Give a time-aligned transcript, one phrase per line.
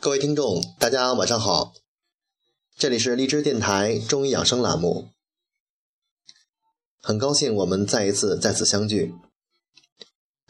[0.00, 1.72] 各位听众，大家晚上好，
[2.76, 5.08] 这里是荔枝电台中医养生栏目，
[7.02, 9.12] 很高兴我们再一次在此相聚。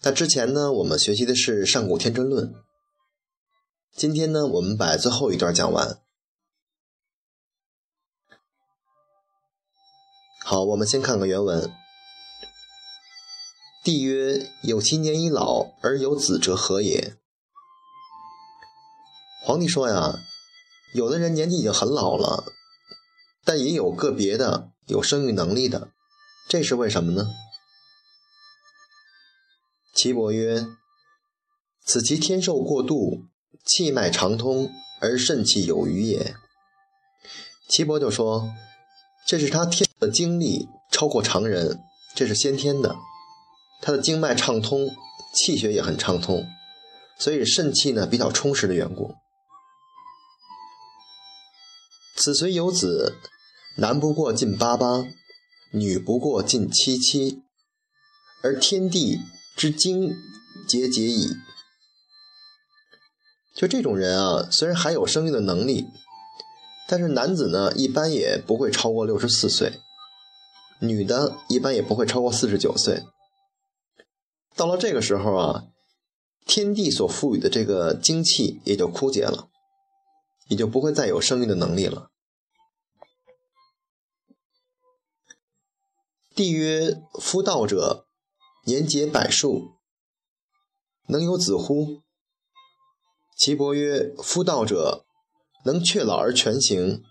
[0.03, 2.53] 那之前呢，我们学习的是《上古天真论》，
[3.97, 5.99] 今天呢，我们把最后一段讲完。
[10.45, 11.73] 好，我们先看看原文。
[13.83, 17.17] 帝曰：“有其年已老而有子者何也？”
[19.49, 20.19] 皇帝说呀，
[20.93, 22.53] 有的人年纪已经很老了，
[23.47, 25.89] 但也有个别的有生育能力的，
[26.51, 27.31] 这是为什么呢？
[29.95, 30.67] 岐伯曰
[31.83, 33.25] ：“此其天寿过度，
[33.65, 34.71] 气脉长通，
[35.01, 36.35] 而肾气有余也。”
[37.71, 38.53] 岐伯就说
[39.27, 41.81] ：“这是他天的精力超过常人，
[42.15, 42.97] 这是先天的，
[43.81, 44.95] 他的经脉畅通，
[45.33, 46.47] 气血也很畅通，
[47.19, 49.15] 所以肾气呢比较充实的缘故。”
[52.21, 53.17] 此虽有子，
[53.77, 55.05] 男不过近八八，
[55.71, 57.43] 女不过近七七，
[58.43, 59.21] 而天地
[59.57, 60.17] 之精
[60.67, 61.37] 节节矣。
[63.55, 65.87] 就这种人啊，虽然还有生育的能力，
[66.89, 69.79] 但是男子呢，一般也不会超过六十四岁，
[70.81, 73.05] 女的一般也不会超过四十九岁。
[74.57, 75.67] 到了这个时候啊，
[76.45, 79.49] 天地所赋予的这个精气也就枯竭了。
[80.49, 82.11] 也就不会再有生育的能力了。
[86.35, 88.07] 帝曰：“夫道者，
[88.65, 89.77] 年节百数，
[91.09, 92.03] 能有子乎？”
[93.37, 95.05] 岐伯曰：“夫道者，
[95.65, 97.03] 能却老而全行，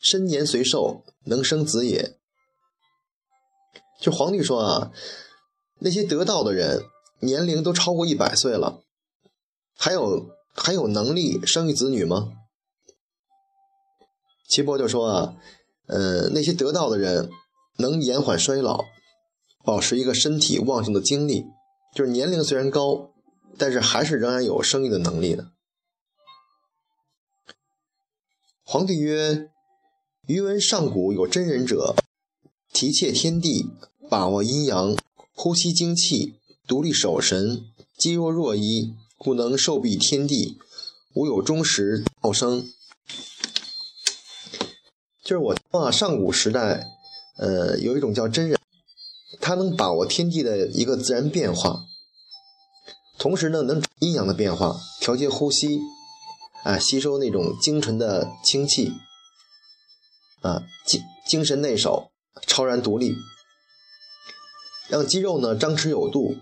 [0.00, 2.18] 身年随寿，能生子也。”
[4.00, 4.92] 就皇帝说啊，
[5.80, 6.84] 那些得道的人，
[7.20, 8.82] 年龄都超过一百岁了，
[9.76, 10.43] 还有。
[10.54, 12.32] 还有能力生育子女吗？
[14.48, 15.36] 岐伯就说啊，
[15.86, 17.28] 呃，那些得道的人
[17.78, 18.84] 能延缓衰老，
[19.64, 21.44] 保持一个身体旺盛的精力，
[21.94, 23.10] 就是年龄虽然高，
[23.58, 25.50] 但是还是仍然有生育的能力的。
[28.62, 29.50] 皇帝曰
[30.28, 31.96] ：“余闻上古有真人者，
[32.72, 33.66] 提挈天地，
[34.08, 34.96] 把握阴阳，
[35.34, 37.64] 呼吸精气，独立守神，
[37.98, 40.58] 肌肉若一。”故能受庇天地，
[41.14, 42.68] 无有终时道生。
[45.22, 46.86] 就是我啊，上古时代，
[47.38, 48.58] 呃，有一种叫真人，
[49.40, 51.86] 他能把握天地的一个自然变化，
[53.18, 55.80] 同时呢，能阴阳的变化，调节呼吸，
[56.64, 58.92] 啊，吸收那种精纯的清气，
[60.42, 62.10] 啊，精精神内守，
[62.46, 63.16] 超然独立，
[64.88, 66.36] 让肌肉呢张弛有度。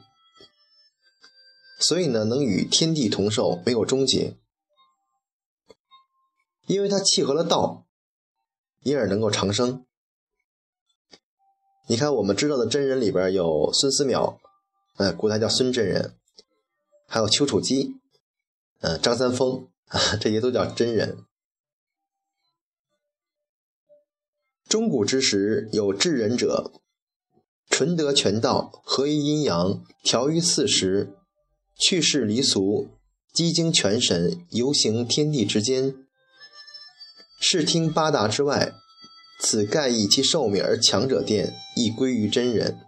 [1.82, 4.36] 所以呢，能与天地同寿，没有终结，
[6.68, 7.86] 因为它契合了道，
[8.84, 9.84] 因而能够长生。
[11.88, 14.38] 你看，我们知道的真人里边有孙思邈，
[14.96, 16.16] 呃，古代叫孙真人，
[17.08, 17.96] 还有丘处机，
[18.80, 19.68] 呃，张三丰，
[20.20, 21.24] 这些都叫真人。
[24.68, 26.72] 中古之时有智人者，
[27.68, 31.18] 纯德全道，合于阴阳，调于四时。
[31.84, 32.90] 去世离俗，
[33.34, 35.96] 积精全神，游行天地之间，
[37.40, 38.72] 视听八大之外。
[39.40, 42.78] 此盖以其寿命而强者殿，亦归于真人。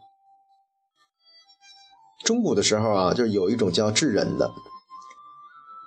[2.25, 4.53] 中古的时候啊，就是有一种叫智人的，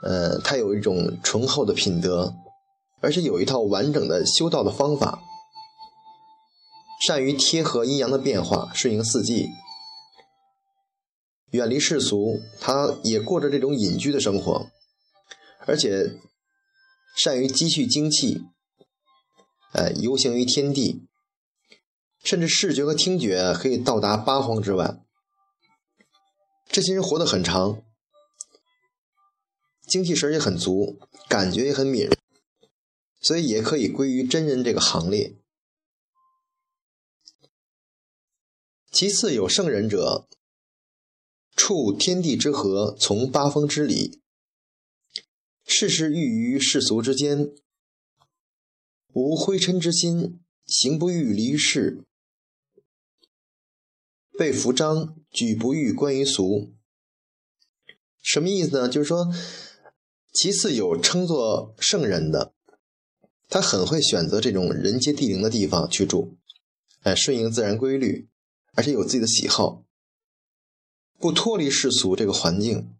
[0.03, 2.33] 呃，他有一种醇厚的品德，
[2.99, 5.21] 而且有一套完整的修道的方法，
[7.07, 9.47] 善于贴合阴阳的变化，顺应四季。
[11.51, 14.69] 远离世俗，他也过着这种隐居的生活，
[15.65, 16.19] 而且
[17.15, 18.41] 善于积蓄精气，
[19.71, 21.07] 哎，游行于天地，
[22.21, 24.99] 甚至视觉和听觉可以到达八荒之外。
[26.67, 27.81] 这些人活得很长，
[29.87, 30.99] 精气神也很足，
[31.29, 32.17] 感觉也很敏锐，
[33.21, 35.37] 所以也可以归于真人这个行列。
[38.91, 40.27] 其次有圣人者。
[41.57, 44.21] 处天地之和，从八风之理，
[45.65, 47.49] 事事寓于世俗之间，
[49.11, 52.03] 无灰尘之心，行不欲离于世，
[54.37, 56.71] 被服章，举不欲关于俗。
[58.21, 58.87] 什么意思呢？
[58.87, 59.33] 就是说，
[60.31, 62.53] 其次有称作圣人的，
[63.49, 66.37] 他很会选择这种人杰地灵的地方去住，
[67.01, 68.29] 哎，顺应自然规律，
[68.73, 69.83] 而且有自己的喜好。
[71.19, 72.95] 不脱离世俗这个环境，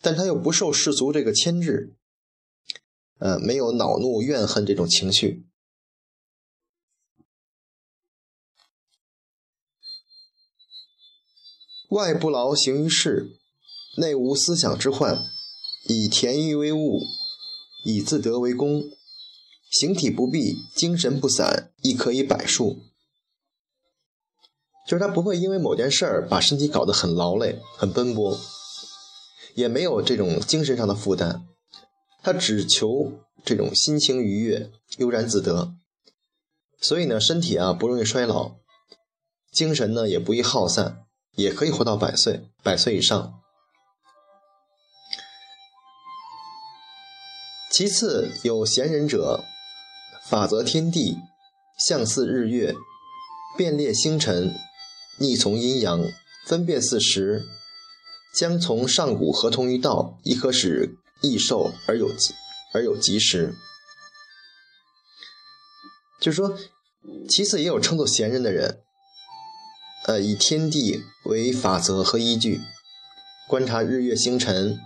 [0.00, 1.94] 但他又不受世俗这个牵制，
[3.18, 5.46] 呃，没有恼怒怨恨这种情绪。
[11.90, 13.36] 外不劳行于事，
[13.96, 15.24] 内无思想之患，
[15.88, 17.02] 以田欲为物，
[17.84, 18.82] 以自得为功。
[19.70, 22.89] 形体不闭，精神不散，亦可以百数。
[24.90, 28.36] 就是他不会因为某件事儿把身体搞得很劳累、很奔波，
[29.54, 31.46] 也没有这种精神上的负担。
[32.24, 33.12] 他只求
[33.44, 35.74] 这种心情愉悦、悠然自得。
[36.80, 38.56] 所以呢，身体啊不容易衰老，
[39.52, 41.04] 精神呢也不易耗散。
[41.36, 43.34] 也可以活到百岁，百岁以上。
[47.70, 49.44] 其次，有贤人者，
[50.26, 51.16] 法则天地，
[51.78, 52.74] 象似日月，
[53.56, 54.52] 辨列星辰，
[55.20, 56.02] 逆从阴阳，
[56.46, 57.46] 分辨四时，
[58.34, 62.10] 将从上古合同于道，亦可使益寿而有
[62.72, 63.54] 而有吉时。
[66.18, 66.56] 就是说，
[67.28, 68.80] 其次也有称作贤人的人。
[70.06, 72.62] 呃，以天地为法则和依据，
[73.46, 74.80] 观察日月星辰，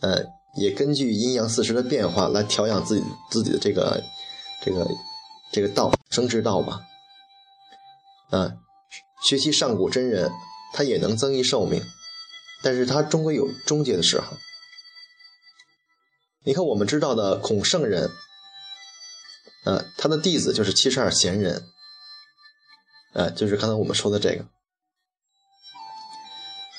[0.00, 0.26] 呃，
[0.56, 4.04] 也根据阴阳四时的变化来调养自己自己的这个
[4.64, 4.86] 这个
[5.52, 6.82] 这个道生之道吧。
[8.30, 8.56] 啊，
[9.28, 10.30] 学习上古真人，
[10.72, 11.82] 他也能增益寿命，
[12.62, 14.36] 但是他终归有终结的时候。
[16.44, 18.08] 你看，我们知道的孔圣人，
[19.64, 21.66] 呃，他的弟子就是七十二贤人。
[23.14, 24.44] 呃，就是刚才我们说的这个。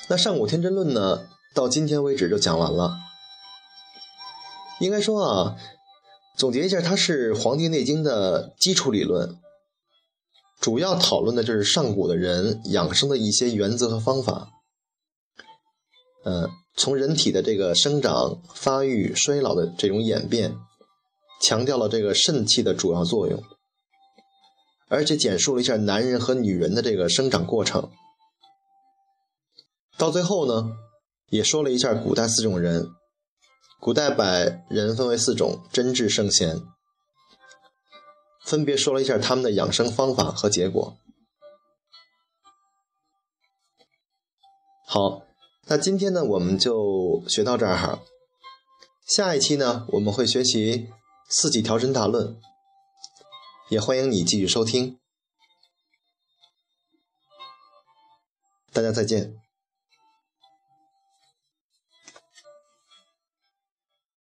[0.08, 2.96] 那上古天真论呢，到今天为止就讲完了。
[4.80, 5.58] 应该说啊，
[6.38, 9.38] 总结一下，它是《黄帝内经》的基础理论，
[10.60, 14.50] 主要讨论的就是上古的人养生的一些原则和方法。
[16.26, 20.58] 嗯，从人体的这个生长、发育、衰老的这种演变，
[21.42, 23.42] 强调了这个肾气的主要作用。
[24.90, 27.90] 而且简述了一下男人和女人的这个生长过程，
[29.98, 30.72] 到最后呢，
[31.30, 32.88] 也说了一下古代四种人，
[33.82, 34.26] 古代把
[34.70, 36.62] 人分为四种：真智圣贤，
[38.48, 40.98] 分别说了一下他们的养生方法和结果。
[44.86, 45.24] 好，
[45.66, 48.00] 那今天呢，我们就学到这儿哈。
[49.06, 50.78] 下一期呢，我们会学习
[51.28, 52.36] 《四季调神大论》。
[53.70, 54.98] 也欢迎你继续收听，
[58.72, 59.36] 大家再见。